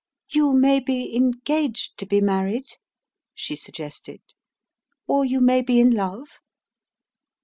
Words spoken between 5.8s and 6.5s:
love?"